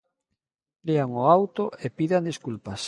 [0.87, 2.79] Lean o auto e pidan desculpas.